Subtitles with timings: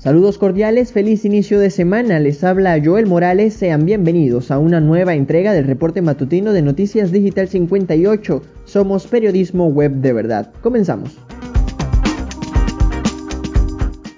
[0.00, 2.18] Saludos cordiales, feliz inicio de semana.
[2.20, 3.52] Les habla Joel Morales.
[3.52, 8.40] Sean bienvenidos a una nueva entrega del reporte matutino de Noticias Digital 58.
[8.64, 10.52] Somos periodismo web de verdad.
[10.62, 11.18] Comenzamos.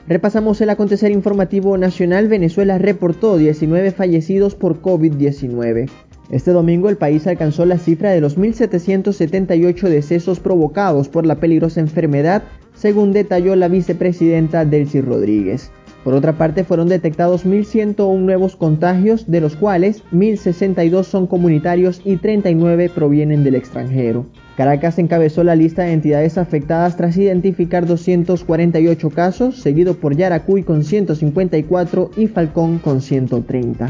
[0.07, 2.29] Repasamos el acontecer informativo nacional.
[2.29, 5.91] Venezuela reportó 19 fallecidos por COVID-19.
[6.31, 11.81] Este domingo el país alcanzó la cifra de los 1.778 decesos provocados por la peligrosa
[11.81, 12.45] enfermedad
[12.75, 15.71] según detalló la vicepresidenta Delcy Rodríguez.
[16.05, 22.17] Por otra parte, fueron detectados 1.101 nuevos contagios, de los cuales 1.062 son comunitarios y
[22.17, 24.27] 39 provienen del extranjero.
[24.57, 30.83] Caracas encabezó la lista de entidades afectadas tras identificar 248 casos, seguido por Yaracuy con
[30.83, 33.89] 154 y Falcón con 130.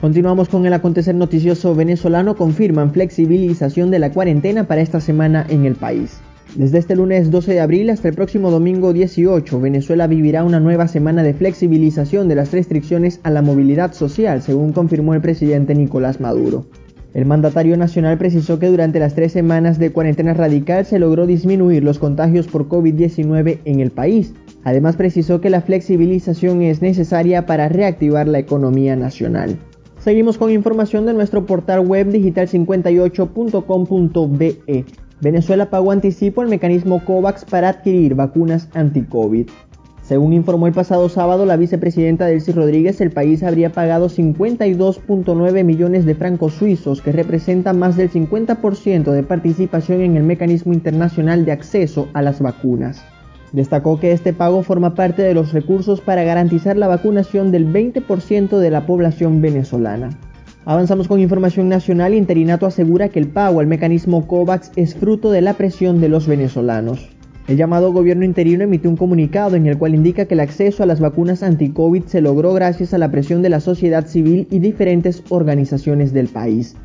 [0.00, 2.36] Continuamos con el acontecer noticioso venezolano.
[2.36, 6.20] Confirman flexibilización de la cuarentena para esta semana en el país.
[6.56, 10.86] Desde este lunes 12 de abril hasta el próximo domingo 18, Venezuela vivirá una nueva
[10.86, 16.20] semana de flexibilización de las restricciones a la movilidad social, según confirmó el presidente Nicolás
[16.20, 16.66] Maduro.
[17.12, 21.82] El mandatario nacional precisó que durante las tres semanas de cuarentena radical se logró disminuir
[21.82, 24.32] los contagios por COVID-19 en el país.
[24.62, 29.58] Además precisó que la flexibilización es necesaria para reactivar la economía nacional.
[29.98, 34.84] Seguimos con información de nuestro portal web digital58.com.be.
[35.24, 39.48] Venezuela pagó anticipo el mecanismo COVAX para adquirir vacunas anti-COVID.
[40.02, 46.04] Según informó el pasado sábado la vicepresidenta Delcy Rodríguez, el país habría pagado 52.9 millones
[46.04, 51.52] de francos suizos, que representa más del 50% de participación en el mecanismo internacional de
[51.52, 53.02] acceso a las vacunas.
[53.52, 58.58] Destacó que este pago forma parte de los recursos para garantizar la vacunación del 20%
[58.58, 60.10] de la población venezolana.
[60.66, 62.14] Avanzamos con información nacional.
[62.14, 66.26] Interinato asegura que el pago al mecanismo COVAX es fruto de la presión de los
[66.26, 67.10] venezolanos.
[67.48, 70.86] El llamado gobierno interino emitió un comunicado en el cual indica que el acceso a
[70.86, 75.22] las vacunas anti-COVID se logró gracias a la presión de la sociedad civil y diferentes
[75.28, 76.76] organizaciones del país.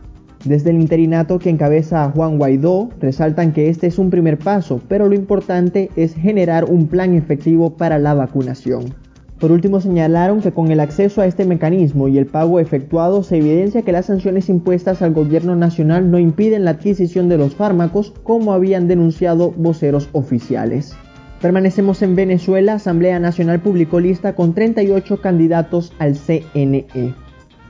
[0.44, 4.82] Desde el interinato que encabeza a Juan Guaidó, resaltan que este es un primer paso,
[4.90, 8.94] pero lo importante es generar un plan efectivo para la vacunación.
[9.40, 13.38] Por último, señalaron que con el acceso a este mecanismo y el pago efectuado se
[13.38, 18.14] evidencia que las sanciones impuestas al gobierno nacional no impiden la adquisición de los fármacos
[18.24, 20.94] como habían denunciado voceros oficiales.
[21.42, 27.16] Permanecemos en Venezuela, Asamblea Nacional publicó lista con 38 candidatos al CNE.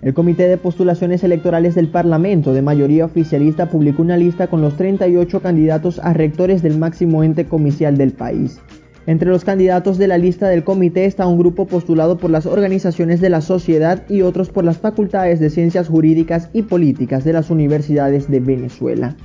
[0.01, 4.75] El Comité de Postulaciones Electorales del Parlamento, de mayoría oficialista, publicó una lista con los
[4.75, 8.59] 38 candidatos a rectores del máximo ente comicial del país.
[9.09, 13.19] Entre los candidatos de la lista del comité está un grupo postulado por las organizaciones
[13.19, 17.49] de la sociedad y otros por las facultades de ciencias jurídicas y políticas de las
[17.49, 19.15] universidades de Venezuela.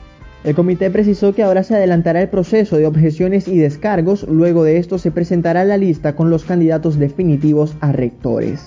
[0.42, 4.78] El comité precisó que ahora se adelantará el proceso de objeciones y descargos, luego de
[4.78, 8.66] esto se presentará la lista con los candidatos definitivos a rectores.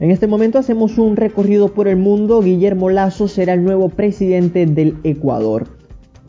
[0.00, 2.42] En este momento hacemos un recorrido por el mundo.
[2.42, 5.79] Guillermo Lazo será el nuevo presidente del Ecuador.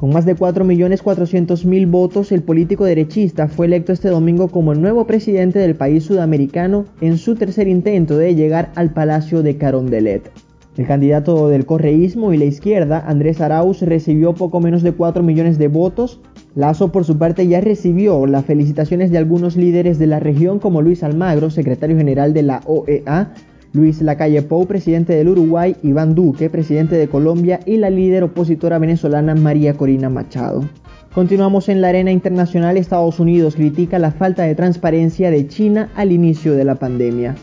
[0.01, 5.05] Con más de 4.400.000 votos, el político derechista fue electo este domingo como el nuevo
[5.05, 10.31] presidente del país sudamericano en su tercer intento de llegar al Palacio de Carondelet.
[10.75, 15.59] El candidato del correísmo y la izquierda, Andrés Arauz, recibió poco menos de 4 millones
[15.59, 16.19] de votos.
[16.55, 20.81] Lazo, por su parte, ya recibió las felicitaciones de algunos líderes de la región como
[20.81, 23.35] Luis Almagro, secretario general de la OEA,
[23.73, 28.79] Luis Lacalle Pou, presidente del Uruguay, Iván Duque, presidente de Colombia, y la líder opositora
[28.79, 30.65] venezolana María Corina Machado.
[31.13, 32.75] Continuamos en la arena internacional.
[32.75, 37.35] Estados Unidos critica la falta de transparencia de China al inicio de la pandemia.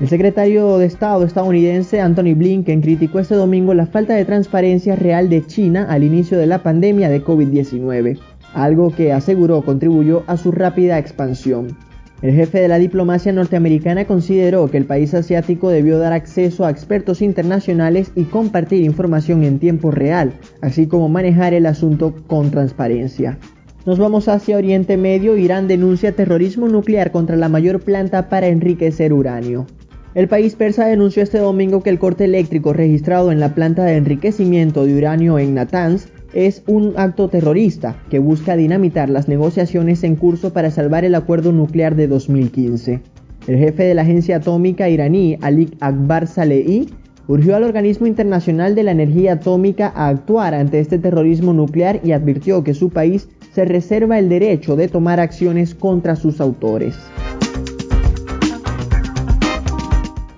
[0.00, 5.28] El secretario de Estado estadounidense Anthony Blinken criticó este domingo la falta de transparencia real
[5.28, 8.18] de China al inicio de la pandemia de COVID-19,
[8.54, 11.76] algo que aseguró contribuyó a su rápida expansión.
[12.20, 16.70] El jefe de la diplomacia norteamericana consideró que el país asiático debió dar acceso a
[16.70, 23.38] expertos internacionales y compartir información en tiempo real, así como manejar el asunto con transparencia.
[23.86, 25.36] Nos vamos hacia Oriente Medio.
[25.36, 29.66] Irán denuncia terrorismo nuclear contra la mayor planta para enriquecer uranio.
[30.16, 33.94] El país persa denunció este domingo que el corte eléctrico registrado en la planta de
[33.96, 40.16] enriquecimiento de uranio en Natanz es un acto terrorista que busca dinamitar las negociaciones en
[40.16, 43.00] curso para salvar el acuerdo nuclear de 2015.
[43.46, 46.88] El jefe de la agencia atómica iraní, Ali Akbar Salehi,
[47.28, 52.12] urgió al Organismo Internacional de la Energía Atómica a actuar ante este terrorismo nuclear y
[52.12, 56.96] advirtió que su país se reserva el derecho de tomar acciones contra sus autores.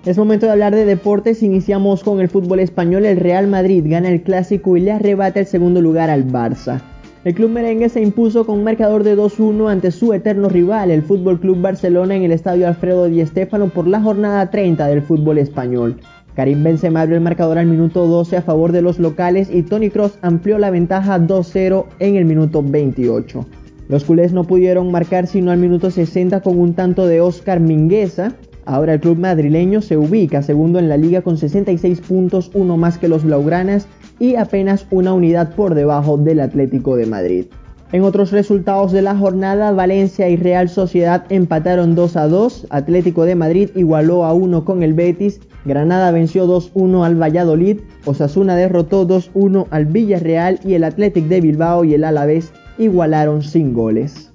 [0.07, 1.43] Es momento de hablar de deportes.
[1.43, 3.05] Iniciamos con el fútbol español.
[3.05, 6.81] El Real Madrid gana el clásico y le arrebata el segundo lugar al Barça.
[7.23, 11.03] El club merengue se impuso con un marcador de 2-1 ante su eterno rival, el
[11.03, 15.37] Fútbol Club Barcelona, en el estadio Alfredo Di Stéfano por la jornada 30 del fútbol
[15.37, 16.01] español.
[16.35, 19.91] Karim Benzema abrió el marcador al minuto 12 a favor de los locales y Tony
[19.91, 23.47] Cross amplió la ventaja 2-0 en el minuto 28.
[23.89, 28.33] Los culés no pudieron marcar sino al minuto 60 con un tanto de Oscar Mingueza.
[28.65, 32.99] Ahora el club madrileño se ubica segundo en la liga con 66 puntos, uno más
[32.99, 33.87] que los Blaugranas
[34.19, 37.47] y apenas una unidad por debajo del Atlético de Madrid.
[37.93, 43.25] En otros resultados de la jornada, Valencia y Real Sociedad empataron 2 a 2, Atlético
[43.25, 49.09] de Madrid igualó a 1 con el Betis, Granada venció 2-1 al Valladolid, Osasuna derrotó
[49.09, 54.30] 2-1 al Villarreal y el Athletic de Bilbao y el Alavés igualaron sin goles.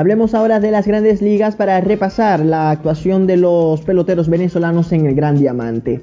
[0.00, 5.04] Hablemos ahora de las grandes ligas para repasar la actuación de los peloteros venezolanos en
[5.04, 6.00] el Gran Diamante.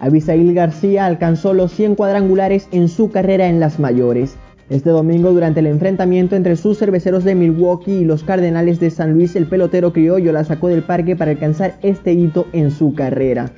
[0.00, 4.38] Abisail García alcanzó los 100 cuadrangulares en su carrera en las mayores.
[4.70, 9.12] Este domingo, durante el enfrentamiento entre sus cerveceros de Milwaukee y los Cardenales de San
[9.12, 13.52] Luis, el pelotero criollo la sacó del parque para alcanzar este hito en su carrera.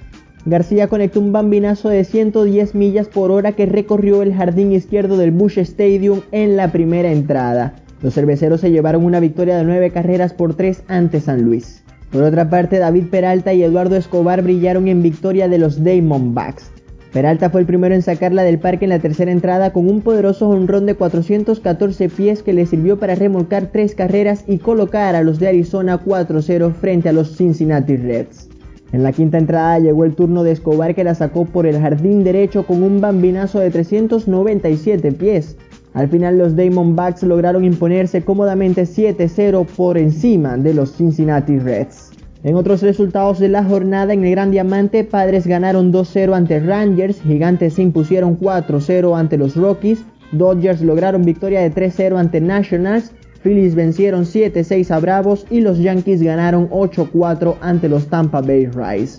[0.44, 5.30] García conectó un bambinazo de 110 millas por hora que recorrió el jardín izquierdo del
[5.30, 7.76] Bush Stadium en la primera entrada.
[8.02, 11.82] Los cerveceros se llevaron una victoria de 9 carreras por 3 ante San Luis.
[12.10, 16.70] Por otra parte, David Peralta y Eduardo Escobar brillaron en victoria de los Diamondbacks.
[17.12, 20.48] Peralta fue el primero en sacarla del parque en la tercera entrada con un poderoso
[20.48, 25.38] honrón de 414 pies que le sirvió para remolcar tres carreras y colocar a los
[25.38, 28.48] de Arizona 4-0 frente a los Cincinnati Reds.
[28.92, 32.24] En la quinta entrada llegó el turno de Escobar que la sacó por el jardín
[32.24, 35.56] derecho con un bambinazo de 397 pies.
[35.94, 42.12] Al final los Diamondbacks lograron imponerse cómodamente 7-0 por encima de los Cincinnati Reds.
[42.44, 47.20] En otros resultados de la jornada en el Gran Diamante, Padres ganaron 2-0 ante Rangers,
[47.20, 53.12] Gigantes se impusieron 4-0 ante los Rockies, Dodgers lograron victoria de 3-0 ante Nationals,
[53.42, 59.18] Phillies vencieron 7-6 a Bravos y los Yankees ganaron 8-4 ante los Tampa Bay Rays.